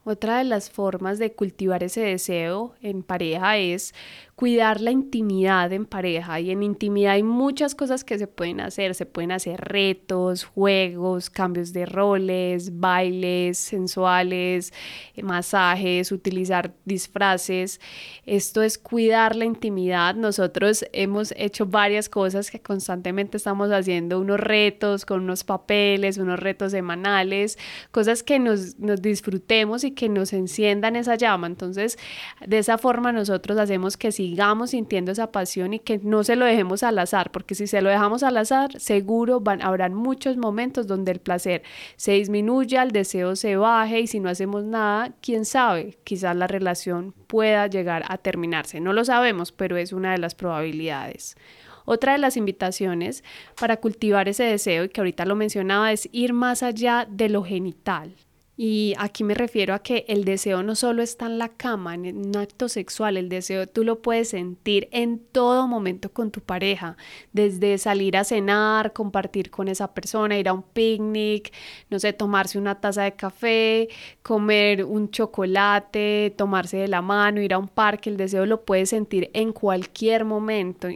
[0.05, 3.95] otra de las formas de cultivar ese deseo en pareja es
[4.41, 8.95] cuidar la intimidad en pareja y en intimidad hay muchas cosas que se pueden hacer,
[8.95, 14.73] se pueden hacer retos, juegos, cambios de roles, bailes sensuales,
[15.15, 17.83] eh, masajes, utilizar disfraces.
[18.25, 20.15] Esto es cuidar la intimidad.
[20.15, 26.41] Nosotros hemos hecho varias cosas que constantemente estamos haciendo, unos retos con unos papeles, unos
[26.41, 27.59] retos semanales,
[27.91, 31.47] cosas que nos, nos disfrutemos y que nos enciendan esa llama.
[31.47, 31.99] Entonces,
[32.47, 36.37] de esa forma nosotros hacemos que si sigamos sintiendo esa pasión y que no se
[36.37, 40.37] lo dejemos al azar, porque si se lo dejamos al azar, seguro van, habrán muchos
[40.37, 41.63] momentos donde el placer
[41.97, 46.47] se disminuya, el deseo se baje y si no hacemos nada, quién sabe, quizás la
[46.47, 48.81] relación pueda llegar a terminarse.
[48.81, 51.37] No lo sabemos, pero es una de las probabilidades.
[51.85, 53.25] Otra de las invitaciones
[53.59, 57.43] para cultivar ese deseo, y que ahorita lo mencionaba, es ir más allá de lo
[57.43, 58.15] genital.
[58.63, 62.15] Y aquí me refiero a que el deseo no solo está en la cama, en
[62.15, 66.99] un acto sexual, el deseo tú lo puedes sentir en todo momento con tu pareja,
[67.33, 71.55] desde salir a cenar, compartir con esa persona, ir a un picnic,
[71.89, 73.89] no sé, tomarse una taza de café,
[74.23, 78.91] comer un chocolate, tomarse de la mano, ir a un parque, el deseo lo puedes
[78.91, 80.89] sentir en cualquier momento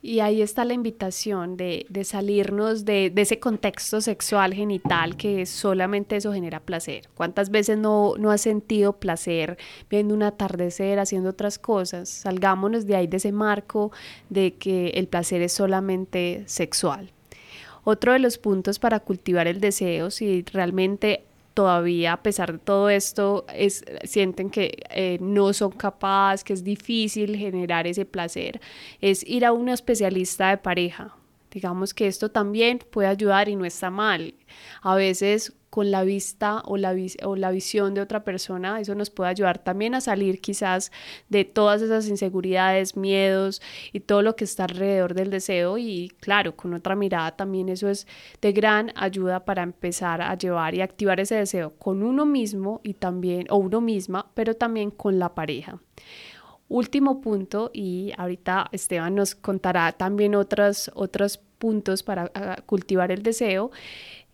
[0.00, 6.32] y ahí está la invitación de, salirnos de, ese contexto sexual genital que solamente eso
[6.32, 7.08] genera placer.
[7.14, 9.58] ¿Cuántas veces no, no has sentido placer
[9.90, 12.08] viendo un atardecer, haciendo otras cosas?
[12.08, 13.90] Salgámonos de ahí, de ese marco
[14.30, 17.10] de que el placer es solamente sexual.
[17.82, 21.24] Otro de los puntos para cultivar el deseo, si realmente
[21.58, 26.62] todavía a pesar de todo esto es, sienten que eh, no son capaces, que es
[26.62, 28.60] difícil generar ese placer,
[29.00, 31.17] es ir a un especialista de pareja.
[31.50, 34.34] Digamos que esto también puede ayudar y no está mal.
[34.82, 39.10] A veces con la vista o la, o la visión de otra persona, eso nos
[39.10, 40.90] puede ayudar también a salir quizás
[41.28, 43.60] de todas esas inseguridades, miedos
[43.92, 47.88] y todo lo que está alrededor del deseo y claro, con otra mirada también eso
[47.88, 48.06] es
[48.40, 52.94] de gran ayuda para empezar a llevar y activar ese deseo con uno mismo y
[52.94, 55.80] también, o uno misma, pero también con la pareja.
[56.68, 63.22] Último punto, y ahorita Esteban nos contará también otros, otros puntos para ah, cultivar el
[63.22, 63.70] deseo,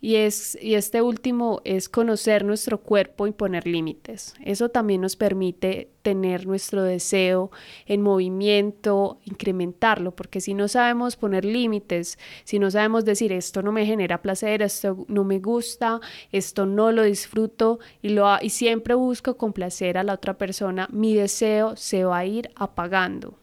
[0.04, 4.34] y, es, y este último es conocer nuestro cuerpo y poner límites.
[4.44, 7.50] Eso también nos permite tener nuestro deseo
[7.86, 13.72] en movimiento, incrementarlo, porque si no sabemos poner límites, si no sabemos decir esto no
[13.72, 18.92] me genera placer, esto no me gusta, esto no lo disfruto y, lo, y siempre
[18.92, 23.38] busco complacer a la otra persona, mi deseo se va a ir apagando.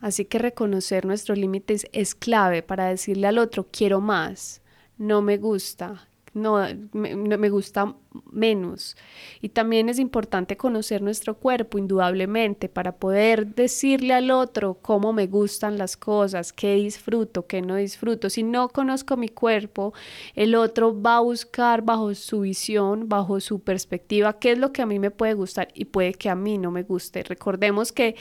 [0.00, 4.62] Así que reconocer nuestros límites es clave para decirle al otro quiero más
[4.98, 6.58] no me gusta, no
[6.92, 7.94] me, me, gusta
[8.30, 8.96] menos.
[9.40, 15.26] Y también es importante conocer nuestro cuerpo, indudablemente, para poder decirle al otro cómo me
[15.26, 18.28] gustan las cosas, qué disfruto, qué no disfruto.
[18.28, 19.94] Si no conozco mi cuerpo,
[20.34, 24.82] el otro va a buscar bajo su visión, bajo su perspectiva, qué es lo que
[24.82, 27.22] a mí me puede gustar y puede que a mí no me guste.
[27.22, 28.14] Recordemos que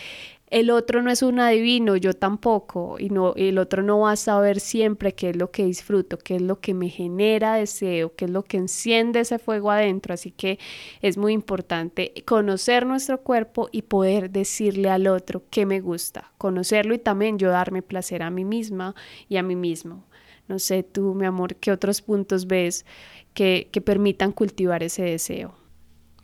[0.55, 4.15] el otro no es un adivino, yo tampoco, y no, el otro no va a
[4.15, 8.23] saber siempre qué es lo que disfruto, qué es lo que me genera deseo, qué
[8.23, 10.57] es lo que enciende ese fuego adentro, así que
[11.01, 16.93] es muy importante conocer nuestro cuerpo y poder decirle al otro qué me gusta, conocerlo
[16.93, 18.95] y también yo darme placer a mí misma
[19.27, 20.05] y a mí mismo.
[20.47, 22.85] No sé, tú, mi amor, ¿qué otros puntos ves
[23.33, 25.64] que, que permitan cultivar ese deseo?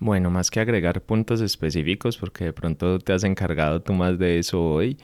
[0.03, 4.39] Bueno, más que agregar puntos específicos, porque de pronto te has encargado tú más de
[4.39, 4.97] eso hoy,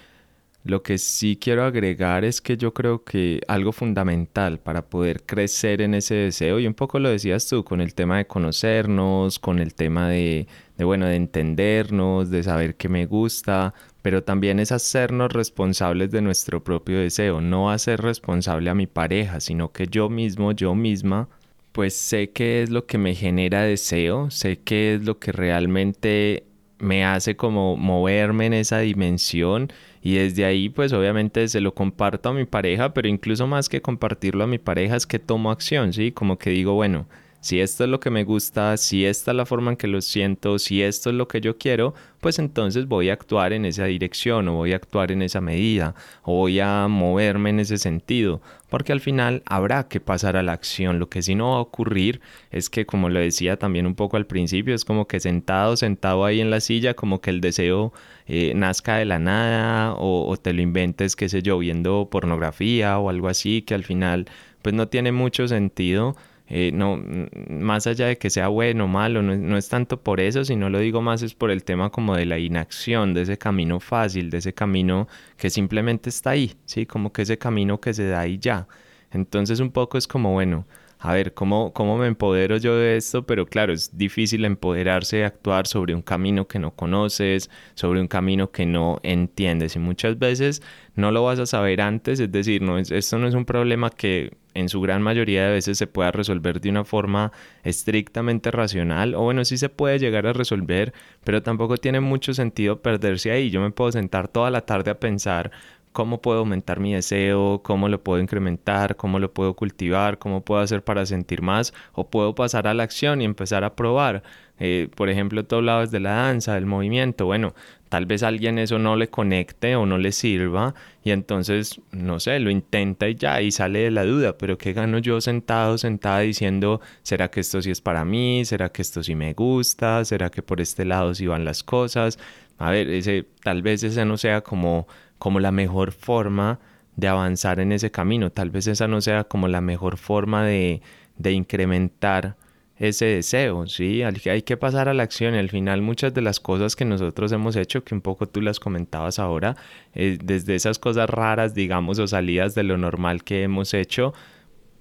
[0.64, 5.82] lo que sí quiero agregar es que yo creo que algo fundamental para poder crecer
[5.82, 9.60] en ese deseo, y un poco lo decías tú, con el tema de conocernos, con
[9.60, 14.72] el tema de, de bueno, de entendernos, de saber qué me gusta, pero también es
[14.72, 20.10] hacernos responsables de nuestro propio deseo, no hacer responsable a mi pareja, sino que yo
[20.10, 21.30] mismo, yo misma,
[21.78, 26.44] pues sé qué es lo que me genera deseo, sé qué es lo que realmente
[26.80, 32.30] me hace como moverme en esa dimensión y desde ahí pues obviamente se lo comparto
[32.30, 35.94] a mi pareja, pero incluso más que compartirlo a mi pareja es que tomo acción,
[35.94, 36.12] ¿sí?
[36.12, 37.08] Como que digo, bueno,
[37.48, 40.02] si esto es lo que me gusta, si esta es la forma en que lo
[40.02, 43.86] siento, si esto es lo que yo quiero, pues entonces voy a actuar en esa
[43.86, 48.42] dirección o voy a actuar en esa medida o voy a moverme en ese sentido,
[48.70, 51.00] porque al final habrá que pasar a la acción.
[51.00, 52.20] Lo que sí no va a ocurrir
[52.52, 56.26] es que, como lo decía también un poco al principio, es como que sentado, sentado
[56.26, 57.94] ahí en la silla, como que el deseo
[58.28, 63.00] eh, nazca de la nada o, o te lo inventes, qué sé yo, viendo pornografía
[63.00, 64.26] o algo así, que al final
[64.62, 66.18] pues no tiene mucho sentido
[66.50, 67.04] eh, no,
[67.50, 70.80] más allá de que sea bueno o malo, no, es tanto por eso, sino lo
[70.80, 74.38] digo más es por el tema como de la inacción, de ese camino fácil, de
[74.38, 75.08] ese camino
[75.38, 76.86] que simplemente está ahí, ¿sí?
[76.86, 78.68] Como que ese camino que se da ahí ya.
[79.12, 80.66] Entonces un poco es como, bueno,
[81.00, 83.26] a ver, ¿cómo, ¿cómo me empodero yo de esto?
[83.26, 88.08] Pero claro, es difícil empoderarse y actuar sobre un camino que no conoces, sobre un
[88.08, 90.62] camino que no entiendes y muchas veces
[90.96, 93.92] no lo vas a saber antes, es decir, no es, esto no es un problema
[93.92, 97.32] que en su gran mayoría de veces se pueda resolver de una forma
[97.64, 102.82] estrictamente racional, o bueno, sí se puede llegar a resolver, pero tampoco tiene mucho sentido
[102.82, 103.52] perderse ahí.
[103.52, 105.52] Yo me puedo sentar toda la tarde a pensar
[105.98, 110.62] cómo puedo aumentar mi deseo, cómo lo puedo incrementar, cómo lo puedo cultivar, cómo puedo
[110.62, 114.22] hacer para sentir más, o puedo pasar a la acción y empezar a probar.
[114.60, 117.26] Eh, por ejemplo, tú hablabas de la danza, del movimiento.
[117.26, 117.56] Bueno,
[117.90, 122.20] tal vez a alguien eso no le conecte o no le sirva y entonces, no
[122.20, 125.80] sé, lo intenta y ya, y sale de la duda, pero ¿qué gano yo sentado,
[125.80, 128.46] sentada diciendo, ¿será que esto sí es para mí?
[128.46, 130.06] ¿Será que esto sí me gusta?
[130.06, 132.20] ¿Será que por este lado sí van las cosas?
[132.60, 134.88] A ver, ese, tal vez esa no sea como,
[135.20, 136.60] como la mejor forma
[136.96, 140.82] de avanzar en ese camino, tal vez esa no sea como la mejor forma de,
[141.18, 142.36] de incrementar
[142.80, 144.04] ese deseo, ¿sí?
[144.04, 145.36] Hay que pasar a la acción.
[145.36, 148.42] Y al final muchas de las cosas que nosotros hemos hecho, que un poco tú
[148.42, 149.56] las comentabas ahora,
[149.94, 154.14] eh, desde esas cosas raras, digamos, o salidas de lo normal que hemos hecho,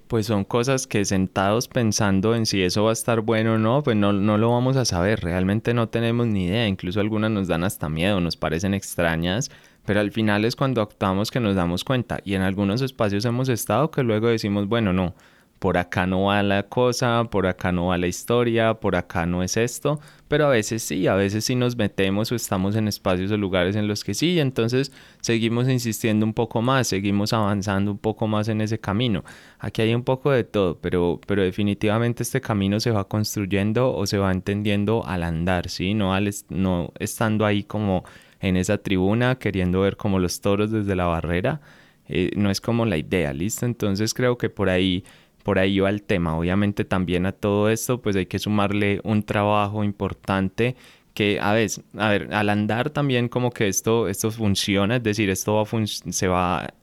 [0.09, 3.83] pues son cosas que sentados pensando en si eso va a estar bueno o no,
[3.83, 7.49] pues no, no lo vamos a saber, realmente no tenemos ni idea, incluso algunas nos
[7.49, 9.51] dan hasta miedo, nos parecen extrañas,
[9.87, 13.49] pero al final es cuando actuamos que nos damos cuenta y en algunos espacios hemos
[13.49, 15.15] estado que luego decimos, bueno, no
[15.59, 19.43] por acá no va la cosa, por acá no va la historia, por acá no
[19.43, 23.31] es esto, pero a veces sí, a veces sí nos metemos o estamos en espacios
[23.31, 27.99] o lugares en los que sí, entonces seguimos insistiendo un poco más, seguimos avanzando un
[27.99, 29.25] poco más en ese camino.
[29.59, 34.07] Aquí hay un poco de todo, pero, pero definitivamente este camino se va construyendo o
[34.07, 35.95] se va entendiendo al andar, ¿sí?
[35.95, 38.05] No, al, no estando ahí como
[38.41, 41.61] en esa tribuna queriendo ver como los toros desde la barrera,
[42.09, 43.67] eh, no es como la idea, ¿listo?
[43.67, 45.05] Entonces creo que por ahí
[45.43, 46.37] por ahí va el tema.
[46.37, 50.75] Obviamente también a todo esto pues hay que sumarle un trabajo importante
[51.15, 55.31] que a veces, a ver, al andar también como que esto, esto funciona, es decir,
[55.31, 56.75] esto va se va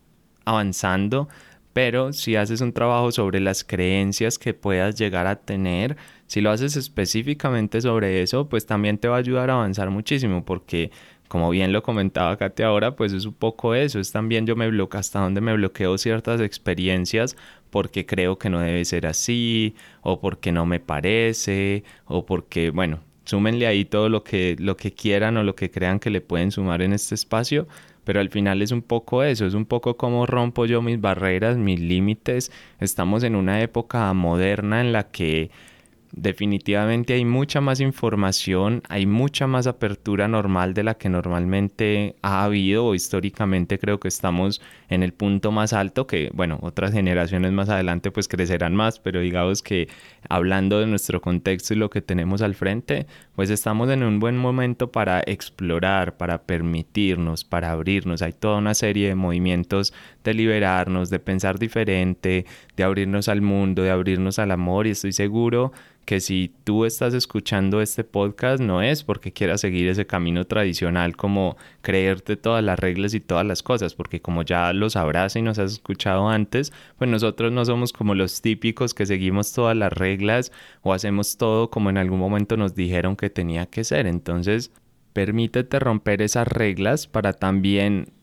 [0.45, 1.29] avanzando,
[1.73, 6.51] pero si haces un trabajo sobre las creencias que puedas llegar a tener, si lo
[6.51, 10.91] haces específicamente sobre eso, pues también te va a ayudar a avanzar muchísimo porque
[11.33, 14.69] como bien lo comentaba Katy ahora, pues es un poco eso, es también yo me
[14.69, 17.35] bloqueo hasta donde me bloqueo ciertas experiencias
[17.71, 22.99] porque creo que no debe ser así, o porque no me parece, o porque, bueno,
[23.25, 26.51] súmenle ahí todo lo que, lo que quieran o lo que crean que le pueden
[26.51, 27.67] sumar en este espacio,
[28.03, 31.57] pero al final es un poco eso, es un poco como rompo yo mis barreras,
[31.57, 32.51] mis límites.
[32.79, 35.49] Estamos en una época moderna en la que
[36.15, 42.43] definitivamente hay mucha más información, hay mucha más apertura normal de la que normalmente ha
[42.43, 47.51] habido o históricamente creo que estamos en el punto más alto que bueno, otras generaciones
[47.51, 49.87] más adelante pues crecerán más, pero digamos que
[50.29, 54.37] hablando de nuestro contexto y lo que tenemos al frente, pues estamos en un buen
[54.37, 61.09] momento para explorar, para permitirnos, para abrirnos, hay toda una serie de movimientos de liberarnos,
[61.09, 62.45] de pensar diferente,
[62.77, 65.71] de abrirnos al mundo, de abrirnos al amor y estoy seguro
[66.05, 71.15] que si tú estás escuchando este podcast no es porque quieras seguir ese camino tradicional
[71.15, 75.41] como creerte todas las reglas y todas las cosas, porque como ya lo sabrás y
[75.41, 79.93] nos has escuchado antes, pues nosotros no somos como los típicos que seguimos todas las
[79.93, 84.05] reglas o hacemos todo como en algún momento nos dijeron que tenía que ser.
[84.05, 84.71] Entonces,
[85.13, 88.13] permítete romper esas reglas para también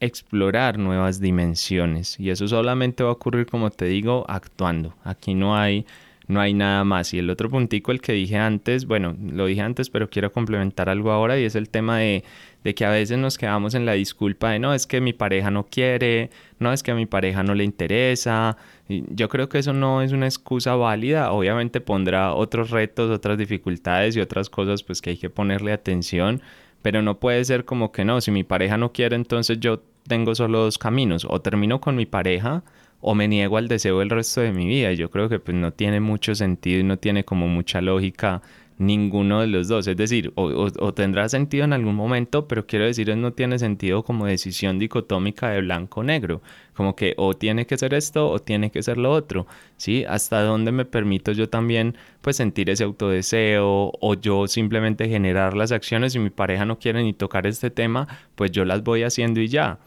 [0.00, 5.56] explorar nuevas dimensiones y eso solamente va a ocurrir como te digo actuando aquí no
[5.56, 5.86] hay
[6.28, 7.12] no hay nada más.
[7.14, 10.88] Y el otro puntico, el que dije antes, bueno, lo dije antes, pero quiero complementar
[10.88, 12.22] algo ahora y es el tema de,
[12.62, 15.50] de que a veces nos quedamos en la disculpa de no, es que mi pareja
[15.50, 18.58] no quiere, no, es que a mi pareja no le interesa.
[18.88, 24.14] Yo creo que eso no es una excusa válida, obviamente pondrá otros retos, otras dificultades
[24.16, 26.42] y otras cosas pues que hay que ponerle atención,
[26.82, 30.34] pero no puede ser como que no, si mi pareja no quiere, entonces yo tengo
[30.34, 32.62] solo dos caminos, o termino con mi pareja,
[33.00, 34.92] o me niego al deseo el resto de mi vida.
[34.92, 38.42] Yo creo que pues no tiene mucho sentido y no tiene como mucha lógica
[38.78, 39.86] ninguno de los dos.
[39.86, 44.26] Es decir, o, tendrá sentido en algún momento, pero quiero decir, no tiene sentido como
[44.26, 46.40] decisión dicotómica de blanco-negro.
[46.74, 49.46] Como que o tiene que ser esto o tiene que ser lo otro.
[49.76, 50.04] ¿Sí?
[50.08, 55.72] Hasta dónde me permito yo también pues sentir ese autodeseo o yo simplemente generar las
[55.72, 56.12] acciones.
[56.12, 59.48] Si mi pareja no quiere ni tocar este tema, pues yo las voy haciendo y
[59.48, 59.78] ya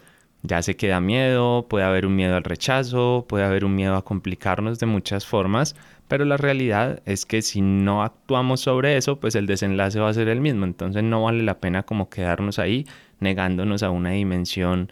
[0.43, 4.03] ya se queda miedo, puede haber un miedo al rechazo, puede haber un miedo a
[4.03, 5.75] complicarnos de muchas formas,
[6.07, 10.13] pero la realidad es que si no actuamos sobre eso, pues el desenlace va a
[10.13, 12.85] ser el mismo, entonces no vale la pena como quedarnos ahí
[13.19, 14.91] negándonos a una dimensión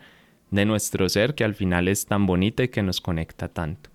[0.52, 3.89] de nuestro ser que al final es tan bonita y que nos conecta tanto.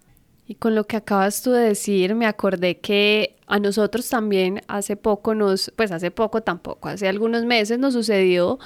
[0.47, 4.97] Y con lo que acabas tú de decir, me acordé que a nosotros también hace
[4.97, 8.59] poco nos, pues hace poco tampoco, hace algunos meses nos sucedió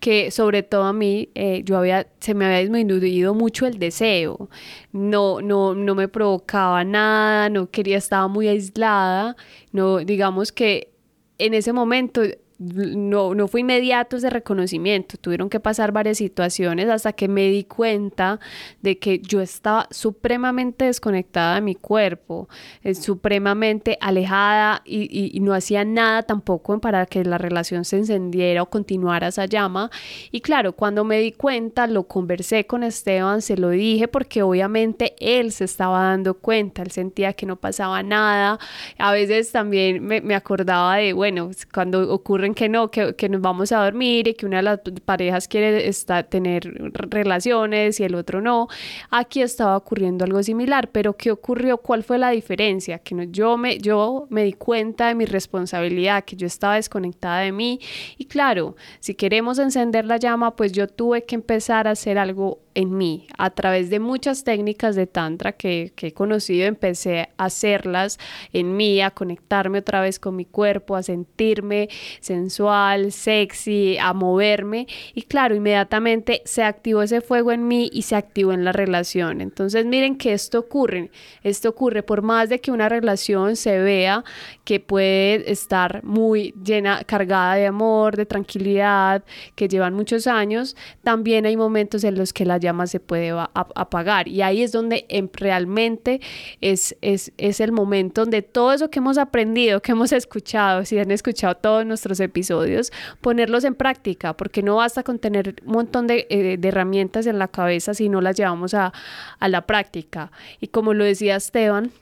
[0.00, 4.48] que sobre todo a mí eh, yo había, se me había disminuido mucho el deseo,
[4.92, 9.36] no, no, no me provocaba nada, no quería, estaba muy aislada,
[9.72, 10.92] no, digamos que
[11.38, 12.22] en ese momento
[12.58, 17.64] no, no fue inmediato ese reconocimiento, tuvieron que pasar varias situaciones hasta que me di
[17.64, 18.40] cuenta
[18.80, 22.48] de que yo estaba supremamente desconectada de mi cuerpo,
[22.82, 28.70] eh, supremamente alejada y, no hacía nada tampoco para que la relación se encendiera o
[28.70, 29.90] continuara esa llama.
[30.32, 35.14] Y claro, cuando me di cuenta, lo conversé con Esteban, se lo dije porque obviamente
[35.20, 38.58] él se estaba dando cuenta, él sentía que no pasaba nada.
[38.98, 43.40] A veces también me, me acordaba de, bueno, cuando ocurre que no, que, que, nos
[43.40, 48.14] vamos a dormir y que una de las parejas quiere estar, tener relaciones y el
[48.14, 48.68] otro no.
[49.10, 51.78] Aquí estaba ocurriendo algo similar, pero ¿qué ocurrió?
[51.78, 52.98] ¿Cuál fue la diferencia?
[52.98, 57.40] Que no, yo, me, yo me di cuenta de mi responsabilidad, que yo estaba desconectada
[57.40, 57.80] de mí
[58.18, 62.65] y claro, si queremos encender la llama, pues yo tuve que empezar a hacer algo
[62.76, 63.26] en mí.
[63.38, 68.18] A través de muchas técnicas de Tantra que, he conocido, empecé a hacerlas
[68.52, 71.88] en mí, a conectarme otra vez con mi cuerpo, a sentirme
[72.20, 74.86] sensual, sexy, a moverme.
[75.14, 79.40] Y claro, inmediatamente se activó ese fuego en mí y se activó en la relación.
[79.40, 81.10] Entonces miren que esto ocurre.
[81.42, 84.22] Esto ocurre por más de que una relación se vea
[84.64, 89.24] que puede estar muy llena, cargada de amor, de tranquilidad,
[89.54, 94.28] que llevan muchos años, también hay momentos en los que la llama se puede apagar.
[94.28, 96.20] Y ahí es donde em, realmente
[96.60, 100.98] es, es, es el momento donde todo eso que hemos aprendido, que hemos escuchado, si
[100.98, 106.06] han escuchado todos nuestros episodios, ponerlos en práctica, porque no basta con tener un montón
[106.06, 108.92] de, eh, de herramientas en la cabeza si no las llevamos a,
[109.38, 110.30] a la práctica.
[110.60, 111.92] Y como lo decía Esteban,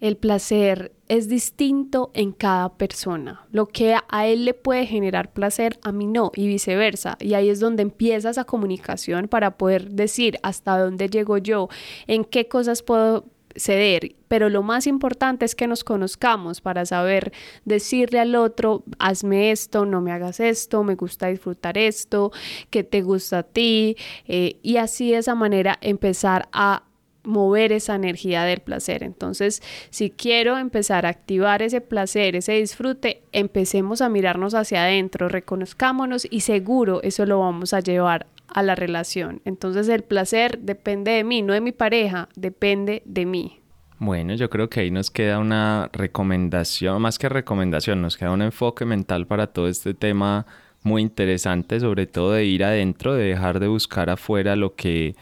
[0.00, 3.46] el placer es distinto en cada persona.
[3.50, 7.16] Lo que a él le puede generar placer, a mí no, y viceversa.
[7.20, 11.68] Y ahí es donde empieza esa comunicación para poder decir hasta dónde llego yo,
[12.06, 13.24] en qué cosas puedo
[13.54, 14.14] ceder.
[14.28, 17.32] Pero lo más importante es que nos conozcamos para saber
[17.64, 22.32] decirle al otro, hazme esto, no me hagas esto, me gusta disfrutar esto,
[22.70, 23.96] que te gusta a ti.
[24.26, 26.82] Eh, y así de esa manera empezar a
[27.26, 29.02] mover esa energía del placer.
[29.02, 35.28] Entonces, si quiero empezar a activar ese placer, ese disfrute, empecemos a mirarnos hacia adentro,
[35.28, 39.42] reconozcámonos y seguro eso lo vamos a llevar a la relación.
[39.44, 43.60] Entonces, el placer depende de mí, no de mi pareja, depende de mí.
[43.98, 48.42] Bueno, yo creo que ahí nos queda una recomendación, más que recomendación, nos queda un
[48.42, 50.46] enfoque mental para todo este tema
[50.82, 55.16] muy interesante, sobre todo de ir adentro, de dejar de buscar afuera lo que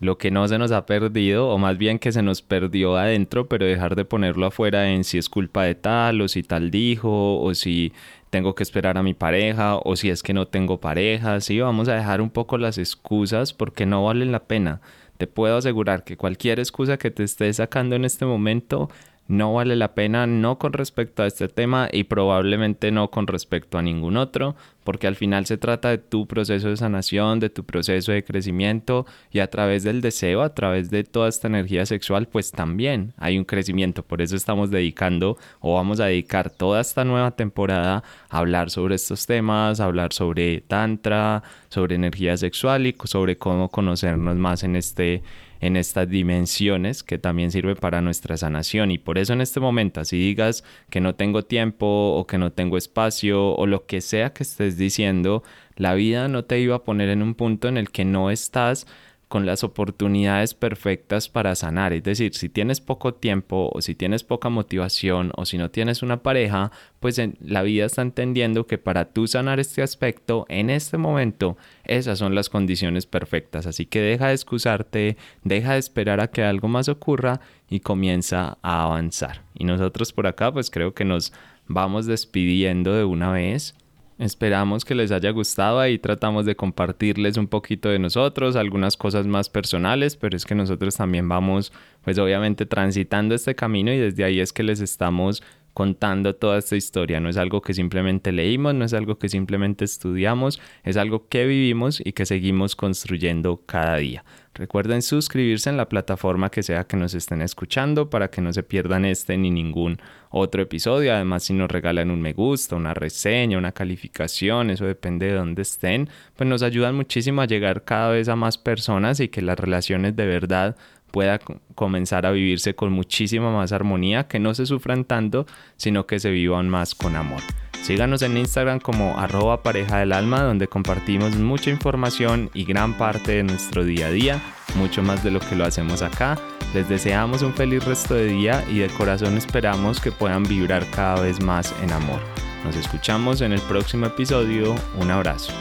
[0.00, 3.48] lo que no se nos ha perdido, o más bien que se nos perdió adentro,
[3.48, 7.40] pero dejar de ponerlo afuera en si es culpa de tal, o si tal dijo,
[7.40, 7.92] o si
[8.30, 11.88] tengo que esperar a mi pareja, o si es que no tengo pareja, sí, vamos
[11.88, 14.80] a dejar un poco las excusas porque no valen la pena.
[15.16, 18.88] Te puedo asegurar que cualquier excusa que te estés sacando en este momento
[19.28, 23.76] no vale la pena, no con respecto a este tema y probablemente no con respecto
[23.76, 27.62] a ningún otro, porque al final se trata de tu proceso de sanación, de tu
[27.64, 32.26] proceso de crecimiento y a través del deseo, a través de toda esta energía sexual,
[32.26, 34.02] pues también hay un crecimiento.
[34.02, 38.94] Por eso estamos dedicando o vamos a dedicar toda esta nueva temporada a hablar sobre
[38.94, 45.22] estos temas, hablar sobre tantra, sobre energía sexual y sobre cómo conocernos más en este
[45.60, 48.90] en estas dimensiones que también sirve para nuestra sanación.
[48.90, 52.52] Y por eso en este momento, así digas que no tengo tiempo o que no
[52.52, 55.42] tengo espacio o lo que sea que estés diciendo,
[55.76, 58.86] la vida no te iba a poner en un punto en el que no estás
[59.28, 61.92] con las oportunidades perfectas para sanar.
[61.92, 66.02] Es decir, si tienes poco tiempo o si tienes poca motivación o si no tienes
[66.02, 70.96] una pareja, pues la vida está entendiendo que para tú sanar este aspecto en este
[70.96, 73.66] momento, esas son las condiciones perfectas.
[73.66, 78.56] Así que deja de excusarte, deja de esperar a que algo más ocurra y comienza
[78.62, 79.42] a avanzar.
[79.54, 81.34] Y nosotros por acá, pues creo que nos
[81.66, 83.74] vamos despidiendo de una vez.
[84.18, 85.78] Esperamos que les haya gustado.
[85.78, 90.56] Ahí tratamos de compartirles un poquito de nosotros, algunas cosas más personales, pero es que
[90.56, 95.42] nosotros también vamos, pues obviamente transitando este camino y desde ahí es que les estamos
[95.72, 97.20] contando toda esta historia.
[97.20, 101.46] No es algo que simplemente leímos, no es algo que simplemente estudiamos, es algo que
[101.46, 104.24] vivimos y que seguimos construyendo cada día.
[104.58, 108.64] Recuerden suscribirse en la plataforma que sea que nos estén escuchando para que no se
[108.64, 110.00] pierdan este ni ningún
[110.30, 111.14] otro episodio.
[111.14, 115.62] Además, si nos regalan un me gusta, una reseña, una calificación, eso depende de dónde
[115.62, 119.60] estén, pues nos ayudan muchísimo a llegar cada vez a más personas y que las
[119.60, 120.76] relaciones de verdad
[121.12, 121.38] pueda
[121.76, 125.46] comenzar a vivirse con muchísima más armonía, que no se sufran tanto,
[125.76, 127.42] sino que se vivan más con amor.
[127.82, 133.32] Síganos en Instagram como arroba pareja del alma, donde compartimos mucha información y gran parte
[133.32, 134.42] de nuestro día a día,
[134.74, 136.38] mucho más de lo que lo hacemos acá.
[136.74, 141.20] Les deseamos un feliz resto de día y de corazón esperamos que puedan vibrar cada
[141.22, 142.20] vez más en amor.
[142.64, 144.74] Nos escuchamos en el próximo episodio.
[144.98, 145.52] Un abrazo.